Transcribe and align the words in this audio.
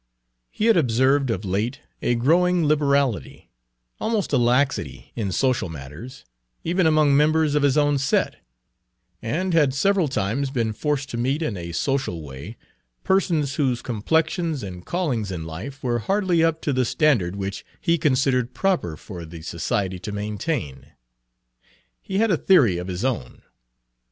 He 0.49 0.65
had 0.65 0.77
observed 0.77 1.29
of 1.29 1.45
late 1.45 1.81
a 2.01 2.15
growing 2.15 2.65
liberality, 2.65 3.51
almost 3.99 4.33
a 4.33 4.37
laxity, 4.39 5.11
in 5.15 5.31
social 5.31 5.69
matters, 5.69 6.25
even 6.63 6.87
among 6.87 7.15
members 7.15 7.53
of 7.53 7.61
his 7.61 7.77
own 7.77 7.99
set, 7.99 8.37
and 9.21 9.53
had 9.53 9.75
several 9.75 10.07
times 10.07 10.49
been 10.49 10.73
forced 10.73 11.09
to 11.11 11.17
meet 11.17 11.43
in 11.43 11.55
a 11.55 11.71
social 11.71 12.23
way 12.23 12.57
persons 13.03 13.57
whose 13.57 13.83
complexions 13.83 14.63
and 14.63 14.87
callings 14.87 15.29
in 15.29 15.45
life 15.45 15.83
were 15.83 15.99
hardly 15.99 16.43
up 16.43 16.63
to 16.63 16.73
the 16.73 16.83
standard 16.83 17.35
which 17.35 17.63
he 17.79 17.99
considered 17.99 18.55
proper 18.55 18.97
for 18.97 19.23
the 19.23 19.43
society 19.43 19.99
to 19.99 20.11
maintain. 20.11 20.93
He 22.01 22.17
had 22.17 22.31
a 22.31 22.37
theory 22.37 22.79
of 22.79 22.87
his 22.87 23.05
own. 23.05 23.43